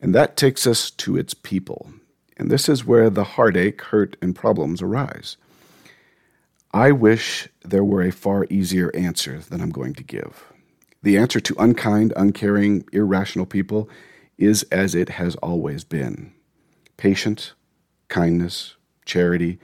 And 0.00 0.14
that 0.14 0.38
takes 0.38 0.66
us 0.66 0.90
to 0.92 1.18
its 1.18 1.34
people. 1.34 1.92
And 2.38 2.50
this 2.50 2.66
is 2.66 2.86
where 2.86 3.10
the 3.10 3.24
heartache, 3.24 3.82
hurt, 3.82 4.16
and 4.22 4.34
problems 4.34 4.80
arise. 4.80 5.36
I 6.72 6.92
wish 6.92 7.46
there 7.62 7.84
were 7.84 8.00
a 8.00 8.10
far 8.10 8.46
easier 8.48 8.90
answer 8.96 9.40
than 9.40 9.60
I'm 9.60 9.68
going 9.68 9.92
to 9.96 10.02
give. 10.02 10.50
The 11.02 11.18
answer 11.18 11.40
to 11.40 11.54
unkind, 11.58 12.14
uncaring, 12.16 12.86
irrational 12.90 13.44
people 13.44 13.90
is 14.38 14.62
as 14.72 14.94
it 14.94 15.10
has 15.10 15.36
always 15.36 15.84
been 15.84 16.32
patient, 16.96 17.52
kindness, 18.10 18.76
charity, 19.06 19.58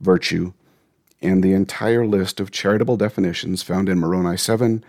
virtue, 0.00 0.52
and 1.22 1.44
the 1.44 1.52
entire 1.52 2.06
list 2.06 2.40
of 2.40 2.50
charitable 2.50 2.96
definitions 2.96 3.62
found 3.62 3.88
in 3.88 3.98
Moroni 3.98 4.36
7 4.36 4.84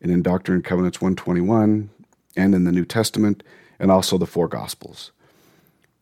and 0.00 0.12
in 0.12 0.22
Doctrine 0.22 0.56
and 0.56 0.64
Covenants 0.64 1.00
121 1.00 1.90
and 2.36 2.54
in 2.54 2.64
the 2.64 2.72
New 2.72 2.84
Testament 2.84 3.42
and 3.78 3.90
also 3.90 4.18
the 4.18 4.26
four 4.26 4.46
Gospels. 4.46 5.10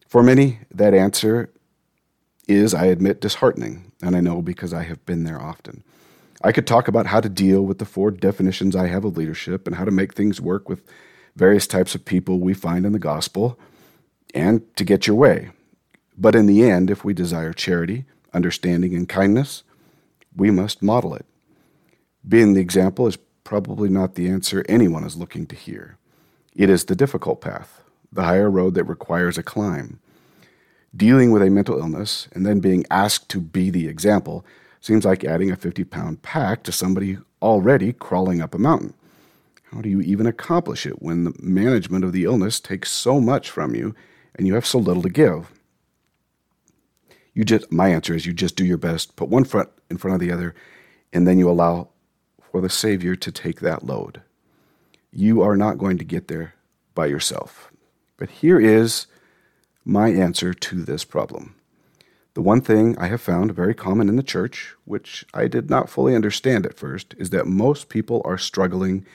For 0.07 0.23
many, 0.23 0.61
that 0.75 0.95
answer 0.95 1.51
is, 2.49 2.75
I 2.75 2.87
admit, 2.87 3.21
disheartening, 3.21 3.93
and 4.03 4.17
I 4.17 4.21
know 4.21 4.43
because 4.43 4.73
I 4.73 4.83
have 4.85 5.05
been 5.07 5.25
there 5.25 5.41
often. 5.41 5.85
I 6.43 6.53
could 6.53 6.67
talk 6.67 6.89
about 6.89 7.07
how 7.07 7.21
to 7.21 7.29
deal 7.29 7.63
with 7.63 7.79
the 7.79 7.85
four 7.85 8.11
definitions 8.11 8.75
I 8.75 8.87
have 8.87 9.05
of 9.05 9.17
leadership 9.17 9.67
and 9.67 9.77
how 9.77 9.85
to 9.85 9.91
make 9.91 10.15
things 10.15 10.41
work 10.41 10.69
with 10.69 10.83
various 11.37 11.67
types 11.67 11.95
of 11.95 12.05
people 12.05 12.39
we 12.41 12.55
find 12.55 12.87
in 12.87 12.93
the 12.93 12.99
gospel 12.99 13.59
and 14.35 14.63
to 14.77 14.85
get 14.85 15.07
your 15.07 15.17
way. 15.17 15.51
But 16.21 16.35
in 16.35 16.47
the 16.47 16.69
end, 16.69 16.91
if 16.91 17.05
we 17.05 17.15
desire 17.15 17.53
charity, 17.53 18.05
understanding, 18.35 18.93
and 18.95 19.09
kindness, 19.09 19.63
we 20.37 20.51
must 20.51 20.83
model 20.83 21.15
it. 21.15 21.25
Being 22.29 22.55
the 22.55 22.61
example 22.61 23.07
is 23.07 23.17
probably 23.45 23.89
not 23.89 24.15
the 24.15 24.29
answer 24.29 24.65
anyone 24.69 25.05
is 25.05 25.17
looking 25.17 25.47
to 25.47 25.55
hear. 25.55 25.97
It 26.57 26.69
is 26.69 26.85
the 26.85 26.97
difficult 26.97 27.41
path, 27.41 27.83
the 28.13 28.25
higher 28.25 28.51
road 28.51 28.75
that 28.75 28.85
requires 28.85 29.39
a 29.39 29.45
climb. 29.45 30.01
Dealing 30.95 31.31
with 31.31 31.43
a 31.43 31.51
mental 31.51 31.79
illness 31.79 32.29
and 32.33 32.45
then 32.45 32.59
being 32.59 32.85
asked 32.91 33.29
to 33.29 33.41
be 33.41 33.71
the 33.71 33.87
example 33.87 34.45
seems 34.81 35.05
like 35.05 35.25
adding 35.25 35.53
a 35.53 35.57
50 35.57 35.85
pound 35.85 36.23
pack 36.23 36.65
to 36.65 36.73
somebody 36.73 37.19
already 37.41 37.93
crawling 37.93 38.41
up 38.41 38.55
a 38.55 38.59
mountain. 38.59 38.95
How 39.71 39.83
do 39.83 39.89
you 39.89 40.01
even 40.01 40.27
accomplish 40.27 40.85
it 40.85 41.01
when 41.01 41.25
the 41.25 41.35
management 41.39 42.05
of 42.05 42.13
the 42.13 42.25
illness 42.25 42.59
takes 42.59 42.91
so 42.91 43.21
much 43.21 43.51
from 43.51 43.75
you 43.75 43.95
and 44.35 44.47
you 44.47 44.55
have 44.55 44.67
so 44.67 44.79
little 44.79 45.03
to 45.03 45.11
give? 45.11 45.53
You 47.39 47.45
just 47.45 47.71
my 47.71 47.91
answer 47.91 48.17
is 48.17 48.27
you 48.27 48.33
just 48.33 48.57
do 48.57 48.65
your 48.65 48.79
best, 48.79 49.15
put 49.15 49.29
one 49.29 49.45
foot 49.45 49.71
in 49.89 49.97
front 49.97 50.17
of 50.17 50.21
the 50.21 50.33
other, 50.33 50.57
and 51.13 51.25
then 51.25 51.39
you 51.39 51.49
allow 51.49 51.91
for 52.51 52.61
the 52.61 52.69
Savior 52.69 53.15
to 53.15 53.31
take 53.31 53.61
that 53.61 53.85
load. 53.85 54.23
You 55.13 55.41
are 55.43 55.57
not 55.57 55.79
going 55.79 55.99
to 55.99 56.05
get 56.05 56.27
there 56.27 56.55
by 56.97 57.07
yourself. 57.07 57.71
But 58.17 58.29
here 58.29 58.59
is 58.59 59.07
my 59.85 60.09
answer 60.09 60.53
to 60.53 60.83
this 60.83 61.05
problem. 61.05 61.55
The 62.35 62.43
one 62.43 62.61
thing 62.61 62.99
I 62.99 63.07
have 63.07 63.21
found 63.21 63.55
very 63.55 63.73
common 63.73 64.09
in 64.09 64.17
the 64.17 64.25
church, 64.25 64.75
which 64.85 65.25
I 65.33 65.47
did 65.47 65.71
not 65.71 65.89
fully 65.89 66.17
understand 66.17 66.67
at 66.67 66.77
first, 66.77 67.15
is 67.19 67.31
that 67.31 67.47
most 67.47 67.89
people 67.89 68.21
are 68.25 68.37
struggling, 68.37 69.07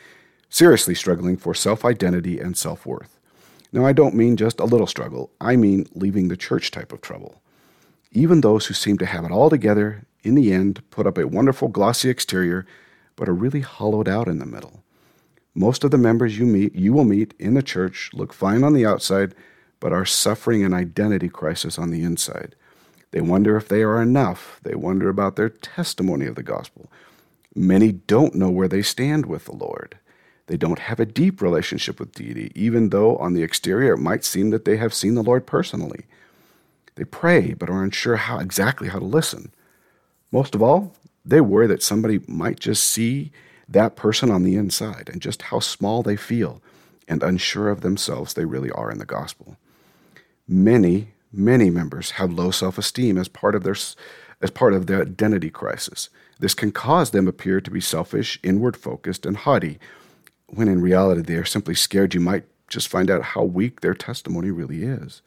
seriously 0.48 0.96
struggling 0.96 1.36
for 1.36 1.54
self 1.54 1.84
identity 1.84 2.40
and 2.40 2.56
self 2.56 2.86
worth. 2.86 3.20
Now, 3.74 3.86
I 3.86 3.92
don't 3.92 4.16
mean 4.16 4.38
just 4.38 4.62
a 4.62 4.66
little 4.66 4.88
struggle, 4.88 5.30
I 5.42 5.58
mean 5.58 5.88
leaving 5.94 6.30
the 6.30 6.38
church 6.38 6.72
type 6.72 6.94
of 6.94 7.02
trouble. 7.02 7.42
Even 8.14 8.42
those 8.42 8.68
who 8.68 8.76
seem 8.76 8.98
to 9.00 9.08
have 9.08 9.26
it 9.26 9.32
all 9.32 9.50
together, 9.50 10.06
in 10.24 10.36
the 10.36 10.54
end, 10.54 10.82
put 10.92 11.08
up 11.08 11.18
a 11.18 11.28
wonderful 11.28 11.68
glossy 11.68 12.10
exterior, 12.10 12.66
but 13.16 13.28
are 13.28 13.34
really 13.34 13.62
hollowed 13.62 14.08
out 14.08 14.28
in 14.28 14.38
the 14.38 14.46
middle. 14.46 14.84
Most 15.56 15.84
of 15.84 15.92
the 15.92 15.98
members 15.98 16.38
you 16.38 16.46
meet, 16.46 16.76
you 16.76 16.94
will 16.94 17.04
meet 17.04 17.34
in 17.40 17.56
the 17.56 17.64
church, 17.64 18.12
look 18.14 18.32
fine 18.32 18.64
on 18.64 18.74
the 18.74 18.86
outside, 18.86 19.36
but 19.80 19.92
are 19.92 20.06
suffering 20.06 20.64
an 20.64 20.74
identity 20.74 21.28
crisis 21.28 21.78
on 21.78 21.92
the 21.92 22.04
inside. 22.04 22.56
They 23.12 23.22
wonder 23.22 23.58
if 23.58 23.68
they 23.68 23.84
are 23.84 24.02
enough. 24.02 24.60
They 24.64 24.76
wonder 24.76 25.10
about 25.10 25.36
their 25.36 25.50
testimony 25.50 26.26
of 26.26 26.36
the 26.36 26.44
gospel. 26.44 26.92
Many 27.56 27.92
don't 27.92 28.34
know 28.34 28.50
where 28.50 28.68
they 28.68 28.82
stand 28.82 29.26
with 29.26 29.46
the 29.46 29.56
Lord. 29.56 29.98
They 30.48 30.58
don't 30.58 30.80
have 30.80 31.00
a 31.00 31.06
deep 31.06 31.42
relationship 31.42 32.00
with 32.00 32.14
deity, 32.14 32.52
even 32.56 32.90
though 32.90 33.18
on 33.18 33.34
the 33.34 33.44
exterior 33.44 33.94
it 33.94 34.00
might 34.00 34.24
seem 34.24 34.50
that 34.50 34.66
they 34.66 34.78
have 34.78 34.94
seen 34.94 35.16
the 35.16 35.24
Lord 35.24 35.46
personally. 35.46 36.06
They 36.96 37.04
pray, 37.04 37.54
but 37.54 37.70
are 37.70 37.84
unsure 37.84 38.18
how 38.18 38.40
exactly 38.40 38.90
how 38.90 39.00
to 39.00 39.06
listen. 39.06 39.52
Most 40.32 40.56
of 40.56 40.62
all, 40.62 40.96
they 41.26 41.42
worry 41.42 41.68
that 41.68 41.84
somebody 41.84 42.20
might 42.28 42.60
just 42.60 42.86
see 42.86 43.32
that 43.68 43.96
person 43.96 44.30
on 44.30 44.44
the 44.44 44.56
inside 44.56 45.10
and 45.12 45.22
just 45.22 45.44
how 45.44 45.60
small 45.60 46.04
they 46.04 46.16
feel 46.16 46.62
and 47.08 47.24
unsure 47.24 47.70
of 47.70 47.82
themselves 47.82 48.34
they 48.34 48.46
really 48.46 48.72
are 48.72 48.92
in 48.92 49.00
the 49.00 49.06
gospel. 49.06 49.58
Many 50.48 51.14
Many 51.36 51.72
members 51.72 52.12
have 52.12 52.32
low 52.32 52.52
self-esteem 52.52 53.18
as 53.18 53.28
part 53.28 53.56
of 53.56 53.64
their 53.64 53.76
as 54.40 54.52
part 54.52 54.74
of 54.74 54.86
their 54.86 55.02
identity 55.02 55.50
crisis. 55.50 56.10
This 56.38 56.54
can 56.54 56.72
cause 56.72 57.10
them 57.10 57.28
appear 57.28 57.60
to 57.60 57.72
be 57.72 57.82
selfish, 57.82 58.40
inward 58.44 58.78
focused, 58.78 59.26
and 59.26 59.38
haughty, 59.38 59.80
when 60.48 60.68
in 60.68 60.80
reality 60.80 61.22
they 61.22 61.36
are 61.36 61.46
simply 61.46 61.74
scared 61.74 62.14
you 62.14 62.20
might 62.20 62.44
just 62.68 62.88
find 62.88 63.10
out 63.10 63.24
how 63.24 63.44
weak 63.44 63.82
their 63.82 63.96
testimony 63.96 64.52
really 64.52 64.84
is. 64.84 65.24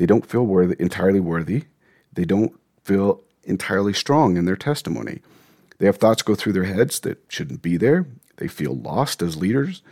They 0.00 0.06
don't 0.06 0.24
feel 0.24 0.46
worthy, 0.46 0.76
entirely 0.78 1.20
worthy. 1.20 1.64
They 2.10 2.24
don't 2.24 2.58
feel 2.82 3.20
entirely 3.44 3.92
strong 3.92 4.38
in 4.38 4.46
their 4.46 4.56
testimony. 4.56 5.20
They 5.76 5.84
have 5.84 5.98
thoughts 5.98 6.22
go 6.22 6.34
through 6.34 6.54
their 6.54 6.64
heads 6.64 7.00
that 7.00 7.22
shouldn't 7.28 7.60
be 7.60 7.76
there. 7.76 8.06
They 8.38 8.48
feel 8.48 8.74
lost 8.74 9.20
as 9.20 9.36
leaders, 9.36 9.82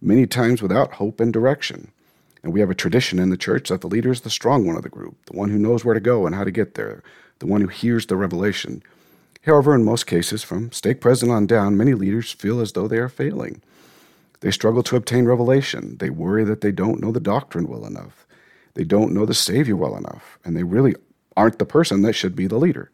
many 0.00 0.26
times 0.26 0.62
without 0.62 0.94
hope 0.94 1.20
and 1.20 1.30
direction. 1.30 1.92
And 2.42 2.54
we 2.54 2.60
have 2.60 2.70
a 2.70 2.74
tradition 2.74 3.18
in 3.18 3.28
the 3.28 3.36
church 3.36 3.68
that 3.68 3.82
the 3.82 3.88
leader 3.88 4.10
is 4.10 4.22
the 4.22 4.30
strong 4.30 4.66
one 4.66 4.76
of 4.76 4.84
the 4.84 4.88
group, 4.88 5.22
the 5.26 5.36
one 5.36 5.50
who 5.50 5.58
knows 5.58 5.84
where 5.84 5.92
to 5.92 6.00
go 6.00 6.24
and 6.24 6.34
how 6.34 6.44
to 6.44 6.50
get 6.50 6.72
there, 6.72 7.02
the 7.38 7.46
one 7.46 7.60
who 7.60 7.66
hears 7.66 8.06
the 8.06 8.16
revelation. 8.16 8.82
However, 9.42 9.74
in 9.74 9.84
most 9.84 10.06
cases, 10.06 10.42
from 10.42 10.72
stake 10.72 11.02
president 11.02 11.36
on 11.36 11.46
down, 11.46 11.76
many 11.76 11.92
leaders 11.92 12.32
feel 12.32 12.60
as 12.60 12.72
though 12.72 12.88
they 12.88 12.96
are 12.96 13.10
failing. 13.10 13.60
They 14.40 14.50
struggle 14.50 14.82
to 14.84 14.96
obtain 14.96 15.26
revelation. 15.26 15.98
They 15.98 16.08
worry 16.08 16.44
that 16.44 16.62
they 16.62 16.72
don't 16.72 17.02
know 17.02 17.12
the 17.12 17.20
doctrine 17.20 17.68
well 17.68 17.84
enough. 17.84 18.24
They 18.78 18.84
don't 18.84 19.12
know 19.12 19.26
the 19.26 19.34
Savior 19.34 19.74
well 19.74 19.96
enough, 19.96 20.38
and 20.44 20.56
they 20.56 20.62
really 20.62 20.94
aren't 21.36 21.58
the 21.58 21.66
person 21.66 22.02
that 22.02 22.12
should 22.12 22.36
be 22.36 22.46
the 22.46 22.58
leader. 22.58 22.92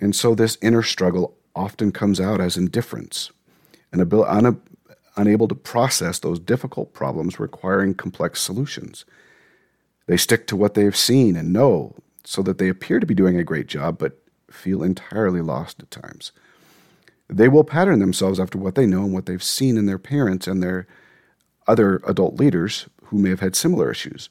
And 0.00 0.16
so 0.16 0.34
this 0.34 0.56
inner 0.62 0.82
struggle 0.82 1.36
often 1.54 1.92
comes 1.92 2.22
out 2.22 2.40
as 2.40 2.56
indifference, 2.56 3.30
an, 3.92 4.62
unable 5.14 5.46
to 5.48 5.54
process 5.54 6.18
those 6.18 6.38
difficult 6.38 6.94
problems 6.94 7.38
requiring 7.38 7.92
complex 7.92 8.40
solutions. 8.40 9.04
They 10.06 10.16
stick 10.16 10.46
to 10.46 10.56
what 10.56 10.72
they 10.72 10.84
have 10.84 10.96
seen 10.96 11.36
and 11.36 11.52
know 11.52 11.96
so 12.24 12.40
that 12.40 12.56
they 12.56 12.70
appear 12.70 12.98
to 12.98 13.06
be 13.06 13.14
doing 13.14 13.36
a 13.36 13.44
great 13.44 13.66
job 13.66 13.98
but 13.98 14.22
feel 14.50 14.82
entirely 14.82 15.42
lost 15.42 15.82
at 15.82 15.90
times. 15.90 16.32
They 17.28 17.48
will 17.48 17.62
pattern 17.62 17.98
themselves 17.98 18.40
after 18.40 18.56
what 18.56 18.74
they 18.74 18.86
know 18.86 19.04
and 19.04 19.12
what 19.12 19.26
they've 19.26 19.42
seen 19.42 19.76
in 19.76 19.84
their 19.84 19.98
parents 19.98 20.46
and 20.46 20.62
their 20.62 20.86
other 21.66 22.00
adult 22.06 22.36
leaders 22.36 22.86
who 23.04 23.18
may 23.18 23.28
have 23.28 23.40
had 23.40 23.54
similar 23.54 23.90
issues. 23.90 24.30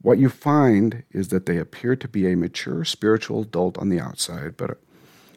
What 0.00 0.18
you 0.18 0.28
find 0.28 1.02
is 1.10 1.28
that 1.28 1.46
they 1.46 1.58
appear 1.58 1.96
to 1.96 2.08
be 2.08 2.30
a 2.30 2.36
mature 2.36 2.84
spiritual 2.84 3.42
adult 3.42 3.76
on 3.78 3.88
the 3.88 4.00
outside, 4.00 4.56
but 4.56 4.78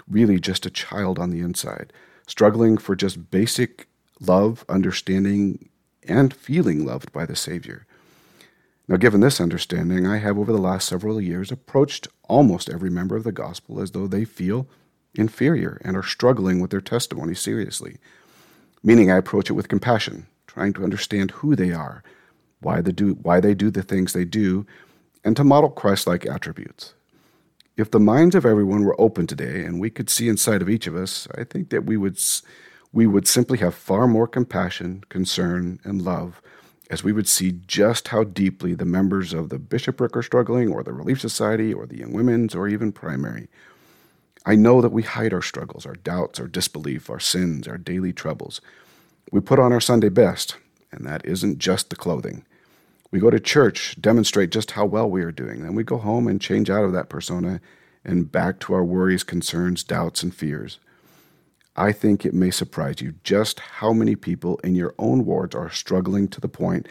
really 0.07 0.39
just 0.39 0.65
a 0.65 0.69
child 0.69 1.17
on 1.17 1.31
the 1.31 1.39
inside, 1.39 1.91
struggling 2.27 2.77
for 2.77 2.95
just 2.95 3.31
basic 3.31 3.87
love, 4.19 4.63
understanding, 4.69 5.69
and 6.07 6.33
feeling 6.33 6.85
loved 6.85 7.11
by 7.11 7.25
the 7.25 7.35
Savior. 7.35 7.87
Now, 8.87 8.97
given 8.97 9.21
this 9.21 9.41
understanding, 9.41 10.05
I 10.05 10.17
have 10.17 10.37
over 10.37 10.51
the 10.51 10.59
last 10.59 10.87
several 10.87 11.21
years 11.21 11.51
approached 11.51 12.07
almost 12.27 12.69
every 12.69 12.89
member 12.89 13.15
of 13.15 13.23
the 13.23 13.31
gospel 13.31 13.79
as 13.79 13.91
though 13.91 14.07
they 14.07 14.25
feel 14.25 14.67
inferior 15.15 15.81
and 15.83 15.95
are 15.97 16.03
struggling 16.03 16.59
with 16.59 16.71
their 16.71 16.81
testimony 16.81 17.33
seriously, 17.33 17.97
meaning 18.83 19.09
I 19.09 19.17
approach 19.17 19.49
it 19.49 19.53
with 19.53 19.69
compassion, 19.69 20.27
trying 20.45 20.73
to 20.73 20.83
understand 20.83 21.31
who 21.31 21.55
they 21.55 21.71
are, 21.71 22.03
why 22.61 22.81
they 22.81 22.91
do, 22.91 23.13
why 23.21 23.39
they 23.39 23.53
do 23.53 23.69
the 23.69 23.83
things 23.83 24.13
they 24.13 24.25
do, 24.25 24.65
and 25.23 25.35
to 25.35 25.43
model 25.43 25.69
Christ 25.69 26.07
like 26.07 26.25
attributes. 26.25 26.93
If 27.77 27.91
the 27.91 27.99
minds 27.99 28.35
of 28.35 28.45
everyone 28.45 28.83
were 28.83 28.99
open 28.99 29.27
today 29.27 29.63
and 29.63 29.79
we 29.79 29.89
could 29.89 30.09
see 30.09 30.29
inside 30.29 30.61
of 30.61 30.69
each 30.69 30.87
of 30.87 30.95
us, 30.95 31.27
I 31.37 31.43
think 31.43 31.69
that 31.69 31.85
we 31.85 31.97
would 31.97 32.19
we 32.93 33.07
would 33.07 33.27
simply 33.27 33.57
have 33.59 33.73
far 33.73 34.07
more 34.07 34.27
compassion, 34.27 35.03
concern, 35.09 35.79
and 35.83 36.01
love 36.01 36.41
as 36.91 37.05
we 37.05 37.13
would 37.13 37.27
see 37.27 37.53
just 37.65 38.09
how 38.09 38.25
deeply 38.25 38.75
the 38.75 38.85
members 38.85 39.31
of 39.31 39.47
the 39.47 39.57
bishopric 39.57 40.15
are 40.15 40.21
struggling, 40.21 40.69
or 40.71 40.83
the 40.83 40.91
Relief 40.91 41.21
Society, 41.21 41.73
or 41.73 41.85
the 41.85 41.97
Young 41.99 42.11
Women's, 42.11 42.53
or 42.53 42.67
even 42.67 42.91
primary. 42.91 43.47
I 44.45 44.55
know 44.55 44.81
that 44.81 44.91
we 44.91 45.03
hide 45.03 45.33
our 45.33 45.41
struggles, 45.41 45.85
our 45.85 45.95
doubts, 45.95 46.37
our 46.37 46.47
disbelief, 46.47 47.09
our 47.09 47.19
sins, 47.19 47.65
our 47.65 47.77
daily 47.77 48.11
troubles. 48.11 48.59
We 49.31 49.39
put 49.39 49.57
on 49.57 49.71
our 49.71 49.79
Sunday 49.79 50.09
best, 50.09 50.57
and 50.91 51.05
that 51.05 51.25
isn't 51.25 51.59
just 51.59 51.89
the 51.89 51.95
clothing. 51.95 52.45
We 53.11 53.19
go 53.19 53.29
to 53.29 53.39
church, 53.39 53.95
demonstrate 53.99 54.51
just 54.51 54.71
how 54.71 54.85
well 54.85 55.09
we 55.09 55.21
are 55.21 55.31
doing, 55.31 55.63
then 55.63 55.75
we 55.75 55.83
go 55.83 55.97
home 55.97 56.27
and 56.27 56.41
change 56.41 56.69
out 56.69 56.85
of 56.85 56.93
that 56.93 57.09
persona 57.09 57.59
and 58.03 58.31
back 58.31 58.59
to 58.61 58.73
our 58.73 58.83
worries, 58.83 59.23
concerns, 59.23 59.83
doubts, 59.83 60.23
and 60.23 60.33
fears. 60.33 60.79
I 61.75 61.91
think 61.91 62.25
it 62.25 62.33
may 62.33 62.51
surprise 62.51 63.01
you 63.01 63.15
just 63.23 63.59
how 63.59 63.93
many 63.93 64.15
people 64.15 64.59
in 64.63 64.75
your 64.75 64.93
own 64.97 65.25
wards 65.25 65.55
are 65.55 65.69
struggling 65.69 66.27
to 66.29 66.41
the 66.41 66.49
point 66.49 66.87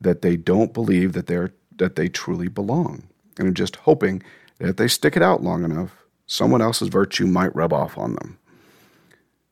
that 0.00 0.22
they 0.22 0.36
don't 0.36 0.72
believe 0.72 1.12
that 1.12 1.26
they're 1.26 1.52
that 1.76 1.96
they 1.96 2.08
truly 2.08 2.48
belong. 2.48 3.04
And 3.36 3.48
are 3.48 3.52
just 3.52 3.76
hoping 3.76 4.22
that 4.58 4.68
if 4.68 4.76
they 4.76 4.86
stick 4.86 5.16
it 5.16 5.22
out 5.22 5.42
long 5.42 5.64
enough, 5.64 6.04
someone 6.26 6.62
else's 6.62 6.88
virtue 6.88 7.26
might 7.26 7.54
rub 7.54 7.72
off 7.72 7.98
on 7.98 8.14
them. 8.14 8.38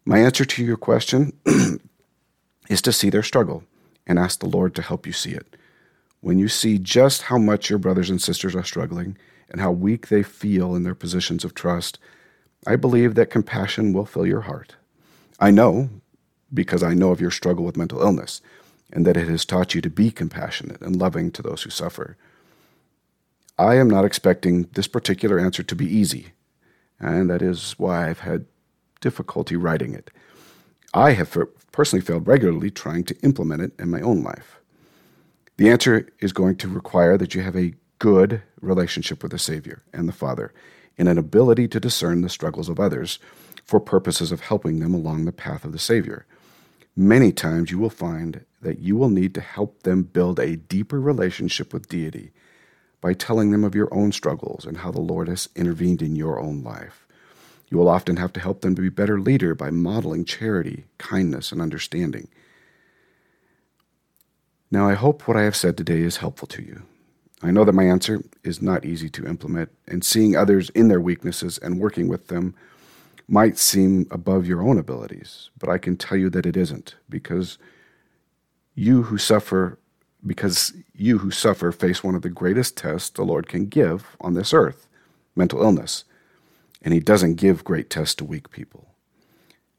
My 0.05 0.19
answer 0.19 0.45
to 0.45 0.65
your 0.65 0.77
question 0.77 1.33
is 2.69 2.83
to 2.83 2.93
see 2.93 3.11
their 3.11 3.25
struggle 3.25 3.65
and 4.07 4.19
ask 4.19 4.39
the 4.39 4.49
Lord 4.49 4.75
to 4.77 4.83
help 4.83 5.07
you 5.07 5.13
see 5.13 5.33
it. 5.33 5.57
When 6.23 6.39
you 6.39 6.47
see 6.47 6.79
just 6.79 7.23
how 7.23 7.37
much 7.37 7.69
your 7.69 7.81
brothers 7.81 8.09
and 8.09 8.23
sisters 8.23 8.55
are 8.55 8.63
struggling 8.63 9.19
and 9.51 9.61
how 9.61 9.73
weak 9.73 10.07
they 10.07 10.23
feel 10.23 10.77
in 10.77 10.85
their 10.85 10.95
positions 10.95 11.45
of 11.45 11.53
trust, 11.53 11.99
I 12.65 12.77
believe 12.77 13.17
that 13.17 13.29
compassion 13.29 13.93
will 13.93 14.07
fill 14.07 14.25
your 14.25 14.43
heart. 14.43 14.77
I 15.41 15.51
know, 15.51 15.91
because 16.55 16.85
I 16.85 16.95
know 16.95 17.11
of 17.11 17.21
your 17.21 17.33
struggle 17.33 17.65
with 17.65 17.77
mental 17.77 18.01
illness, 18.01 18.41
and 18.93 19.05
that 19.05 19.17
it 19.17 19.27
has 19.27 19.45
taught 19.45 19.75
you 19.75 19.81
to 19.81 19.91
be 19.91 20.13
compassionate 20.13 20.81
and 20.81 20.95
loving 20.95 21.33
to 21.33 21.43
those 21.43 21.65
who 21.65 21.71
suffer. 21.71 22.17
I 23.59 23.75
am 23.75 23.91
not 23.91 24.05
expecting 24.05 24.69
this 24.75 24.87
particular 24.87 25.41
answer 25.41 25.65
to 25.65 25.75
be 25.75 25.87
easy, 25.87 26.29
and 27.01 27.29
that 27.31 27.43
is 27.43 27.73
why 27.79 28.09
I've 28.09 28.21
had 28.21 28.47
difficulty 29.01 29.57
writing 29.57 29.93
it. 29.93 30.13
I 30.95 31.13
have 31.13 31.37
personally 31.73 32.05
failed 32.05 32.29
regularly 32.29 32.71
trying 32.71 33.03
to 33.05 33.19
implement 33.23 33.63
it 33.63 33.73
in 33.81 33.91
my 33.91 34.01
own 34.01 34.23
life. 34.23 34.61
The 35.57 35.69
answer 35.69 36.09
is 36.21 36.33
going 36.33 36.57
to 36.57 36.69
require 36.69 37.19
that 37.19 37.35
you 37.35 37.43
have 37.43 37.57
a 37.57 37.75
good 37.99 38.43
relationship 38.61 39.23
with 39.23 39.33
the 39.33 39.39
Savior 39.39 39.83
and 39.93 40.09
the 40.09 40.13
Father 40.13 40.53
and 40.99 41.09
an 41.09 41.19
ability 41.19 41.69
to 41.69 41.81
discern 41.81 42.21
the 42.21 42.29
struggles 42.29 42.69
of 42.69 42.81
others 42.81 43.19
for 43.65 43.81
purposes 43.81 44.33
of 44.33 44.41
helping 44.41 44.81
them 44.81 44.95
along 44.95 45.25
the 45.25 45.33
path 45.33 45.65
of 45.65 45.73
the 45.73 45.79
Savior. 45.79 46.27
Many 46.97 47.33
times 47.33 47.71
you 47.71 47.79
will 47.79 47.91
find 47.91 48.45
that 48.61 48.81
you 48.81 48.97
will 48.97 49.09
need 49.09 49.35
to 49.35 49.41
help 49.41 49.83
them 49.83 50.03
build 50.03 50.39
a 50.39 50.57
deeper 50.57 51.01
relationship 51.01 51.73
with 51.73 51.89
deity 51.89 52.33
by 53.01 53.15
telling 53.15 53.51
them 53.51 53.65
of 53.65 53.75
your 53.75 53.93
own 53.93 54.13
struggles 54.13 54.65
and 54.65 54.79
how 54.79 54.91
the 54.91 55.01
Lord 55.01 55.29
has 55.29 55.49
intervened 55.57 56.03
in 56.03 56.17
your 56.17 56.41
own 56.41 56.63
life. 56.63 57.07
You 57.69 57.79
will 57.79 57.89
often 57.89 58.17
have 58.17 58.33
to 58.35 58.41
help 58.41 58.61
them 58.61 58.75
to 58.75 58.83
be 58.83 58.91
better 58.91 59.19
leader 59.19 59.55
by 59.55 59.71
modeling 59.71 60.25
charity, 60.25 60.85
kindness, 60.99 61.53
and 61.53 61.61
understanding. 61.61 62.29
Now, 64.73 64.89
I 64.89 64.95
hope 64.95 65.29
what 65.29 65.37
I 65.37 65.43
have 65.43 65.55
said 65.55 65.77
today 65.77 66.01
is 66.01 66.17
helpful 66.17 66.49
to 66.49 66.63
you. 66.63 66.85
I 67.43 67.51
know 67.51 67.63
that 67.63 67.75
my 67.75 67.85
answer 67.85 68.23
is 68.43 68.63
not 68.63 68.87
easy 68.87 69.11
to 69.11 69.27
implement, 69.27 69.69
and 69.87 70.03
seeing 70.03 70.35
others 70.35 70.71
in 70.71 70.89
their 70.89 71.01
weaknesses 71.01 71.59
and 71.59 71.79
working 71.79 72.09
with 72.09 72.29
them 72.29 72.55
might 73.29 73.59
seem 73.59 74.07
above 74.11 74.47
your 74.47 74.63
own 74.63 74.79
abilities, 74.79 75.51
but 75.59 75.69
I 75.69 75.77
can 75.77 75.99
tell 75.99 76.17
you 76.17 76.31
that 76.31 76.47
it 76.47 76.57
isn't 76.57 76.97
because 77.11 77.59
you 78.75 79.03
who 79.03 79.19
suffer 79.19 79.79
because 80.25 80.73
you 80.95 81.19
who 81.19 81.31
suffer 81.31 81.71
face 81.71 82.03
one 82.03 82.15
of 82.15 82.23
the 82.23 82.31
greatest 82.31 82.77
tests 82.77 83.11
the 83.11 83.25
Lord 83.25 83.49
can 83.49 83.67
give 83.67 84.17
on 84.23 84.33
this 84.33 84.55
earth, 84.55 84.89
mental 85.37 85.61
illness. 85.61 86.05
And 86.81 86.95
he 86.95 87.01
doesn't 87.01 87.35
give 87.35 87.65
great 87.65 87.91
tests 87.91 88.15
to 88.17 88.25
weak 88.25 88.51
people. 88.51 88.95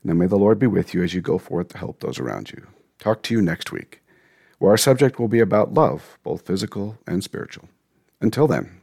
Now 0.04 0.14
may 0.14 0.28
the 0.28 0.38
Lord 0.38 0.60
be 0.60 0.68
with 0.68 0.94
you 0.94 1.02
as 1.02 1.14
you 1.16 1.22
go 1.22 1.38
forth 1.40 1.70
to 1.70 1.78
help 1.80 2.02
those 2.02 2.20
around 2.20 2.52
you. 2.52 2.68
Talk 3.00 3.24
to 3.24 3.34
you 3.34 3.42
next 3.42 3.72
week 3.72 4.03
where 4.64 4.72
our 4.72 4.78
subject 4.78 5.20
will 5.20 5.28
be 5.28 5.42
about 5.42 5.74
love, 5.74 6.18
both 6.24 6.46
physical 6.46 6.98
and 7.06 7.22
spiritual. 7.22 7.68
Until 8.22 8.48
then, 8.48 8.80